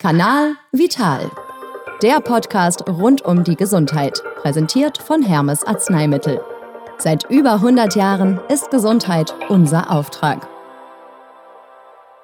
Kanal 0.00 0.54
Vital. 0.70 1.28
Der 2.02 2.20
Podcast 2.20 2.84
rund 2.86 3.24
um 3.24 3.42
die 3.42 3.56
Gesundheit, 3.56 4.22
präsentiert 4.36 4.96
von 4.96 5.24
Hermes 5.24 5.64
Arzneimittel. 5.64 6.40
Seit 6.98 7.28
über 7.28 7.54
100 7.54 7.96
Jahren 7.96 8.38
ist 8.48 8.70
Gesundheit 8.70 9.34
unser 9.48 9.90
Auftrag. 9.90 10.46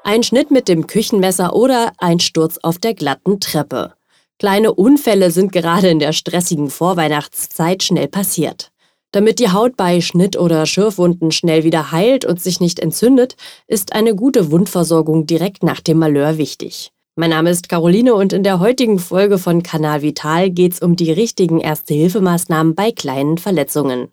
Ein 0.05 0.23
Schnitt 0.23 0.53
mit 0.53 0.69
dem 0.69 0.87
Küchenmesser 0.87 1.57
oder 1.57 1.91
ein 1.99 2.21
Sturz 2.21 2.61
auf 2.63 2.79
der 2.79 2.95
glatten 2.95 3.41
Treppe. 3.41 3.95
Kleine 4.39 4.73
Unfälle 4.73 5.33
sind 5.33 5.51
gerade 5.51 5.89
in 5.89 5.99
der 5.99 6.13
stressigen 6.13 6.71
Vorweihnachtszeit 6.71 7.83
schnell 7.83 8.07
passiert. 8.07 8.71
Damit 9.11 9.41
die 9.41 9.51
Haut 9.51 9.77
bei 9.77 10.01
Schnitt- 10.01 10.39
oder 10.39 10.67
Schürfwunden 10.67 11.33
schnell 11.33 11.65
wieder 11.65 11.91
heilt 11.91 12.25
und 12.25 12.41
sich 12.41 12.61
nicht 12.61 12.79
entzündet, 12.79 13.35
ist 13.67 13.95
eine 13.95 14.15
gute 14.15 14.53
Wundversorgung 14.53 15.27
direkt 15.27 15.65
nach 15.65 15.81
dem 15.81 15.99
Malheur 15.99 16.39
wichtig. 16.39 16.94
Mein 17.17 17.31
Name 17.31 17.51
ist 17.51 17.69
Caroline 17.69 18.13
und 18.13 18.33
in 18.33 18.43
der 18.43 18.59
heutigen 18.59 18.99
Folge 18.99 19.39
von 19.39 19.63
Kanal 19.63 20.03
Vital 20.03 20.51
geht 20.51 20.73
es 20.73 20.81
um 20.81 20.97
die 20.97 21.13
richtigen 21.13 21.61
Erste-Hilfemaßnahmen 21.61 22.75
bei 22.75 22.91
kleinen 22.91 23.39
Verletzungen. 23.39 24.09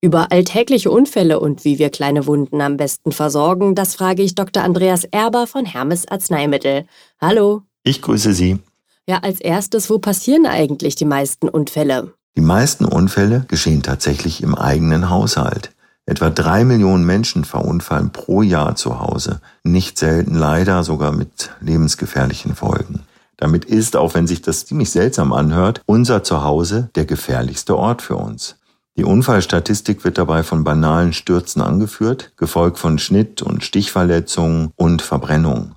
Über 0.00 0.32
alltägliche 0.32 0.90
Unfälle 0.90 1.40
und 1.40 1.66
wie 1.66 1.78
wir 1.78 1.90
kleine 1.90 2.26
Wunden 2.26 2.62
am 2.62 2.78
besten 2.78 3.12
versorgen, 3.12 3.74
das 3.74 3.96
frage 3.96 4.22
ich 4.22 4.34
Dr. 4.34 4.62
Andreas 4.62 5.04
Erber 5.04 5.46
von 5.46 5.66
Hermes 5.66 6.08
Arzneimittel. 6.08 6.86
Hallo. 7.20 7.64
Ich 7.82 8.00
grüße 8.00 8.32
Sie. 8.32 8.58
Ja, 9.06 9.18
als 9.18 9.42
erstes, 9.42 9.90
wo 9.90 9.98
passieren 9.98 10.46
eigentlich 10.46 10.94
die 10.94 11.04
meisten 11.04 11.50
Unfälle? 11.50 12.14
Die 12.34 12.40
meisten 12.40 12.86
Unfälle 12.86 13.44
geschehen 13.48 13.82
tatsächlich 13.82 14.42
im 14.42 14.54
eigenen 14.54 15.10
Haushalt. 15.10 15.72
Etwa 16.06 16.30
drei 16.30 16.64
Millionen 16.64 17.04
Menschen 17.04 17.44
verunfallen 17.44 18.10
pro 18.10 18.40
Jahr 18.40 18.74
zu 18.74 19.00
Hause, 19.00 19.42
nicht 19.72 19.98
selten 19.98 20.34
leider 20.34 20.82
sogar 20.84 21.12
mit 21.12 21.50
lebensgefährlichen 21.60 22.54
Folgen. 22.54 23.00
Damit 23.36 23.64
ist, 23.64 23.96
auch 23.96 24.14
wenn 24.14 24.26
sich 24.26 24.42
das 24.42 24.66
ziemlich 24.66 24.90
seltsam 24.90 25.32
anhört, 25.32 25.82
unser 25.86 26.22
Zuhause 26.22 26.90
der 26.96 27.04
gefährlichste 27.06 27.76
Ort 27.76 28.02
für 28.02 28.16
uns. 28.16 28.56
Die 28.96 29.04
Unfallstatistik 29.04 30.02
wird 30.02 30.18
dabei 30.18 30.42
von 30.42 30.64
banalen 30.64 31.12
Stürzen 31.12 31.62
angeführt, 31.62 32.32
gefolgt 32.36 32.78
von 32.78 32.98
Schnitt- 32.98 33.42
und 33.42 33.62
Stichverletzungen 33.62 34.72
und 34.74 35.02
Verbrennungen. 35.02 35.76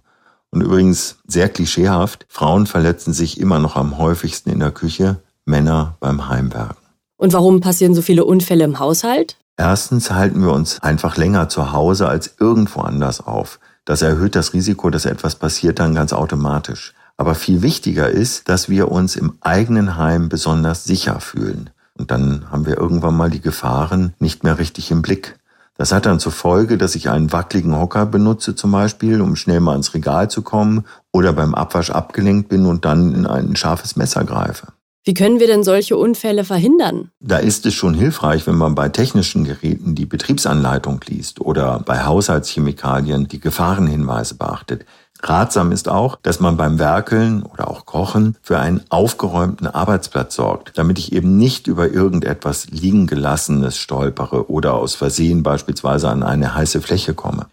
Und 0.49 0.61
übrigens 0.61 1.17
sehr 1.27 1.47
klischeehaft, 1.47 2.25
Frauen 2.29 2.65
verletzen 2.65 3.13
sich 3.13 3.39
immer 3.39 3.59
noch 3.59 3.75
am 3.75 3.99
häufigsten 3.99 4.49
in 4.49 4.59
der 4.59 4.71
Küche, 4.71 5.17
Männer 5.45 5.97
beim 5.99 6.29
Heimwerken. 6.29 6.77
Und 7.17 7.33
warum 7.33 7.61
passieren 7.61 7.93
so 7.93 8.01
viele 8.01 8.25
Unfälle 8.25 8.63
im 8.63 8.79
Haushalt? 8.79 9.37
Erstens 9.55 10.09
halten 10.09 10.41
wir 10.41 10.51
uns 10.51 10.81
einfach 10.81 11.17
länger 11.17 11.47
zu 11.47 11.71
Hause 11.71 12.07
als 12.07 12.35
irgendwo 12.39 12.81
anders 12.81 13.21
auf. 13.21 13.59
Das 13.85 14.01
erhöht 14.01 14.35
das 14.35 14.53
Risiko, 14.53 14.89
dass 14.89 15.05
etwas 15.05 15.35
passiert 15.35 15.79
dann 15.79 15.95
ganz 15.95 16.13
automatisch. 16.13 16.93
Aber 17.17 17.35
viel 17.35 17.61
wichtiger 17.61 18.09
ist, 18.09 18.49
dass 18.49 18.69
wir 18.69 18.91
uns 18.91 19.15
im 19.15 19.33
eigenen 19.41 19.97
Heim 19.97 20.29
besonders 20.29 20.85
sicher 20.85 21.19
fühlen. 21.19 21.69
Und 21.97 22.11
dann 22.11 22.49
haben 22.49 22.65
wir 22.65 22.77
irgendwann 22.77 23.15
mal 23.15 23.29
die 23.29 23.41
Gefahren 23.41 24.13
nicht 24.19 24.43
mehr 24.43 24.57
richtig 24.57 24.91
im 24.91 25.01
Blick. 25.01 25.37
Das 25.77 25.91
hat 25.91 26.05
dann 26.05 26.19
zur 26.19 26.31
Folge, 26.31 26.77
dass 26.77 26.95
ich 26.95 27.09
einen 27.09 27.31
wackeligen 27.31 27.75
Hocker 27.75 28.05
benutze 28.05 28.55
zum 28.55 28.71
Beispiel, 28.71 29.21
um 29.21 29.35
schnell 29.35 29.59
mal 29.59 29.75
ins 29.75 29.93
Regal 29.93 30.29
zu 30.29 30.41
kommen 30.41 30.85
oder 31.11 31.33
beim 31.33 31.55
Abwasch 31.55 31.89
abgelenkt 31.89 32.49
bin 32.49 32.65
und 32.65 32.85
dann 32.85 33.13
in 33.13 33.25
ein 33.25 33.55
scharfes 33.55 33.95
Messer 33.95 34.23
greife. 34.23 34.67
Wie 35.03 35.15
können 35.15 35.39
wir 35.39 35.47
denn 35.47 35.63
solche 35.63 35.97
Unfälle 35.97 36.43
verhindern? 36.43 37.09
Da 37.19 37.37
ist 37.37 37.65
es 37.65 37.73
schon 37.73 37.95
hilfreich, 37.95 38.45
wenn 38.45 38.55
man 38.55 38.75
bei 38.75 38.87
technischen 38.87 39.45
Geräten 39.45 39.95
die 39.95 40.05
Betriebsanleitung 40.05 41.01
liest 41.07 41.41
oder 41.41 41.79
bei 41.79 42.05
Haushaltschemikalien 42.05 43.27
die 43.27 43.39
Gefahrenhinweise 43.39 44.35
beachtet. 44.35 44.85
Ratsam 45.23 45.71
ist 45.71 45.89
auch, 45.89 46.17
dass 46.21 46.39
man 46.39 46.55
beim 46.55 46.77
Werkeln 46.77 47.41
oder 47.41 47.67
auch 47.67 47.87
Kochen 47.87 48.37
für 48.43 48.59
einen 48.59 48.81
aufgeräumten 48.89 49.65
Arbeitsplatz 49.65 50.35
sorgt, 50.35 50.77
damit 50.77 50.99
ich 50.99 51.13
eben 51.13 51.35
nicht 51.35 51.65
über 51.65 51.89
irgendetwas 51.89 52.67
liegen 52.69 53.07
gelassenes 53.07 53.77
stolpere 53.77 54.51
oder 54.51 54.75
aus 54.75 54.93
Versehen 54.93 55.41
beispielsweise 55.41 56.09
an 56.09 56.21
eine 56.21 56.53
heiße 56.53 56.79
Fläche 56.79 57.15
komme. 57.15 57.47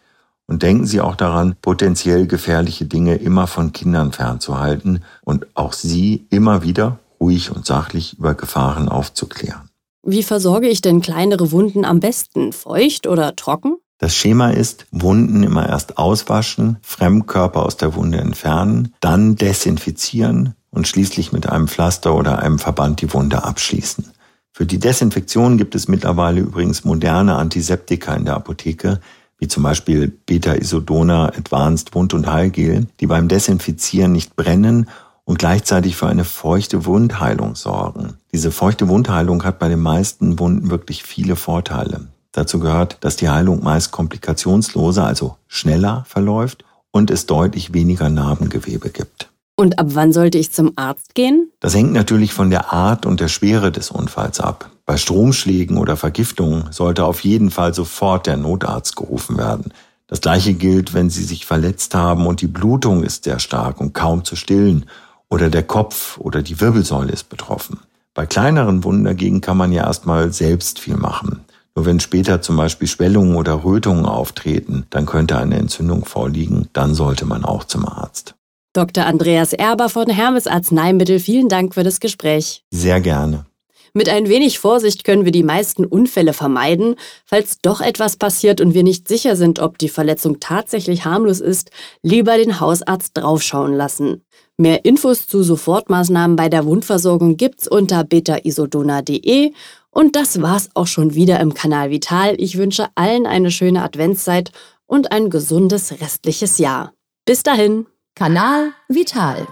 Und 0.47 0.63
denken 0.63 0.85
Sie 0.85 1.01
auch 1.01 1.17
daran, 1.17 1.57
potenziell 1.63 2.27
gefährliche 2.27 2.85
Dinge 2.85 3.17
immer 3.17 3.47
von 3.47 3.73
Kindern 3.73 4.13
fernzuhalten 4.13 5.03
und 5.23 5.47
auch 5.55 5.73
sie 5.73 6.27
immer 6.31 6.63
wieder 6.63 6.99
ruhig 7.21 7.51
und 7.51 7.67
sachlich 7.67 8.19
über 8.19 8.35
Gefahren 8.35 8.89
aufzuklären. 8.89 9.69
Wie 10.03 10.23
versorge 10.23 10.69
ich 10.69 10.81
denn 10.81 11.01
kleinere 11.01 11.51
Wunden 11.53 11.85
am 11.85 12.01
besten? 12.01 12.53
Feucht 12.53 13.07
oder 13.07 13.37
trocken? 13.37 13.77
Das 13.99 14.15
Schema 14.15 14.51
ist, 14.51 14.87
Wunden 14.93 15.43
immer 15.43 15.69
erst 15.69 15.99
auswaschen, 15.99 16.79
Fremdkörper 16.83 17.67
aus 17.67 17.77
der 17.77 17.97
Wunde 17.97 18.19
entfernen, 18.19 18.95
dann 19.01 19.35
desinfizieren 19.35 20.55
und 20.71 20.87
schließlich 20.87 21.33
mit 21.33 21.49
einem 21.49 21.67
Pflaster 21.67 22.15
oder 22.15 22.39
einem 22.39 22.61
Verband 22.61 23.01
die 23.01 23.13
Wunde 23.13 23.43
abschließen. 23.43 24.07
Für 24.53 24.67
die 24.67 24.79
Desinfektion 24.79 25.59
gibt 25.59 25.75
es 25.75 25.89
mittlerweile 25.89 26.41
übrigens 26.41 26.85
moderne 26.85 27.37
Antiseptika 27.37 28.15
in 28.15 28.25
der 28.25 28.35
Apotheke, 28.35 29.01
wie 29.39 29.49
zum 29.49 29.63
Beispiel 29.63 30.09
Beta-Isodona 30.09 31.27
Advanced 31.27 31.95
Wund- 31.95 32.15
und 32.15 32.27
Heilgel, 32.27 32.87
die 33.01 33.07
beim 33.07 33.29
Desinfizieren 33.29 34.13
nicht 34.13 34.37
brennen 34.37 34.89
und 35.29 35.39
gleichzeitig 35.39 35.95
für 35.95 36.07
eine 36.07 36.25
feuchte 36.25 36.87
Wundheilung 36.87 37.55
sorgen. 37.55 38.15
Diese 38.33 38.51
feuchte 38.51 38.89
Wundheilung 38.89 39.45
hat 39.45 39.59
bei 39.59 39.69
den 39.69 39.79
meisten 39.79 40.39
Wunden 40.39 40.71
wirklich 40.71 41.03
viele 41.03 41.37
Vorteile. 41.37 42.07
Dazu 42.33 42.59
gehört, 42.61 42.97
dass 43.03 43.17
die 43.17 43.29
Heilung 43.29 43.63
meist 43.63 43.91
komplikationsloser, 43.91 45.05
also 45.05 45.37
schneller 45.47 46.07
verläuft 46.09 46.65
und 46.93 47.11
es 47.11 47.27
deutlich 47.27 47.75
weniger 47.75 48.09
Narbengewebe 48.09 48.89
gibt. 48.89 49.29
Und 49.55 49.79
ab 49.79 49.89
wann 49.91 50.15
sollte 50.15 50.39
ich 50.39 50.51
zum 50.51 50.73
Arzt 50.77 51.15
gehen? 51.15 51.53
Das 51.61 51.75
hängt 51.75 51.93
natürlich 51.93 52.33
von 52.33 52.49
der 52.49 52.73
Art 52.73 53.05
und 53.05 53.21
der 53.21 53.29
Schwere 53.29 53.71
des 53.71 53.91
Unfalls 53.91 54.41
ab. 54.41 54.71
Bei 54.87 54.97
Stromschlägen 54.97 55.77
oder 55.77 55.99
Vergiftungen 55.99 56.69
sollte 56.71 57.05
auf 57.05 57.21
jeden 57.21 57.51
Fall 57.51 57.75
sofort 57.75 58.27
der 58.27 58.39
Notarzt 58.39 58.97
gerufen 58.97 59.37
werden. 59.37 59.75
Das 60.07 60.23
gleiche 60.23 60.55
gilt, 60.55 60.95
wenn 60.95 61.11
Sie 61.11 61.25
sich 61.25 61.45
verletzt 61.45 61.95
haben 61.95 62.27
und 62.27 62.41
die 62.41 62.47
Blutung 62.47 63.03
ist 63.03 63.25
sehr 63.25 63.41
stark 63.41 63.79
und 63.79 63.93
kaum 63.93 64.25
zu 64.25 64.37
stillen 64.37 64.87
oder 65.31 65.51
der 65.51 65.63
Kopf 65.63 66.19
oder 66.19 66.43
die 66.43 66.61
Wirbelsäule 66.61 67.13
ist 67.13 67.29
betroffen. 67.29 67.81
Bei 68.15 68.27
kleineren 68.27 68.83
Wunden 68.85 69.05
dagegen 69.05 69.41
kann 69.41 69.57
man 69.57 69.73
ja 69.73 69.85
erstmal 69.85 70.33
selbst 70.33 70.81
viel 70.81 70.97
machen. 70.97 71.45
Nur 71.75 71.87
wenn 71.87 72.01
später 72.01 72.43
zum 72.43 72.57
Beispiel 72.57 72.89
Schwellungen 72.89 73.37
oder 73.37 73.63
Rötungen 73.63 74.07
auftreten, 74.07 74.87
dann 74.91 75.07
könnte 75.07 75.39
eine 75.39 75.57
Entzündung 75.57 76.05
vorliegen, 76.05 76.69
dann 76.73 76.95
sollte 76.95 77.25
man 77.25 77.45
auch 77.45 77.63
zum 77.65 77.87
Arzt. 77.87 78.35
Dr. 78.73 79.07
Andreas 79.07 79.53
Erber 79.53 79.89
von 79.89 80.09
Hermes 80.09 80.47
Arzneimittel, 80.47 81.21
vielen 81.21 81.49
Dank 81.49 81.75
für 81.75 81.85
das 81.85 82.01
Gespräch. 82.01 82.65
Sehr 82.71 83.01
gerne. 83.01 83.47
Mit 83.93 84.09
ein 84.09 84.29
wenig 84.29 84.59
Vorsicht 84.59 85.05
können 85.05 85.25
wir 85.25 85.33
die 85.33 85.43
meisten 85.43 85.85
Unfälle 85.85 86.33
vermeiden. 86.33 86.97
Falls 87.25 87.59
doch 87.61 87.81
etwas 87.81 88.17
passiert 88.17 88.61
und 88.61 88.75
wir 88.75 88.83
nicht 88.83 89.09
sicher 89.09 89.37
sind, 89.37 89.61
ob 89.61 89.79
die 89.79 89.89
Verletzung 89.89 90.41
tatsächlich 90.41 91.05
harmlos 91.05 91.41
ist, 91.41 91.71
lieber 92.03 92.37
den 92.37 92.61
Hausarzt 92.61 93.17
draufschauen 93.17 93.75
lassen. 93.75 94.23
Mehr 94.57 94.85
Infos 94.85 95.29
zu 95.29 95.43
Sofortmaßnahmen 95.43 96.37
bei 96.37 96.49
der 96.49 96.67
Wundversorgung 96.67 97.37
gibt's 97.37 97.69
unter 97.69 98.03
betaisodona.de. 98.05 99.53
Und 99.91 100.17
das 100.17 100.43
war's 100.43 100.71
auch 100.75 100.87
schon 100.87 101.15
wieder 101.15 101.41
im 101.41 101.55
Kanal 101.55 101.91
Vital. 101.91 102.35
Ich 102.39 102.59
wünsche 102.59 102.89
allen 102.95 103.27
eine 103.27 103.51
schöne 103.51 103.83
Adventszeit 103.83 104.51
und 104.87 105.13
ein 105.13 105.31
gesundes 105.31 106.01
restliches 106.01 106.59
Jahr. 106.59 106.93
Bis 107.25 107.43
dahin. 107.43 107.87
Kanal 108.15 108.73
Vital. 108.89 109.47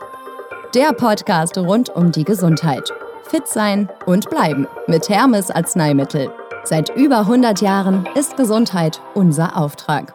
Der 0.75 0.93
Podcast 0.93 1.57
rund 1.57 1.89
um 1.91 2.11
die 2.11 2.25
Gesundheit 2.25 2.93
fit 3.27 3.49
sein 3.49 3.89
und 4.07 4.31
bleiben 4.31 4.67
mit 4.87 5.09
Hermes 5.09 5.51
Arzneimittel. 5.51 6.31
Seit 6.65 6.95
über 6.97 7.21
100 7.21 7.61
Jahren 7.61 8.09
ist 8.15 8.37
Gesundheit 8.37 9.01
unser 9.15 9.57
Auftrag. 9.57 10.15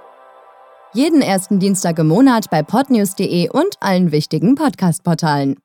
Jeden 0.94 1.22
ersten 1.22 1.60
Dienstag 1.60 2.00
im 2.00 2.08
Monat 2.08 2.50
bei 2.50 2.64
podnews.de 2.64 3.50
und 3.50 3.78
allen 3.80 4.12
wichtigen 4.12 4.56
Podcast-Portalen. 4.56 5.56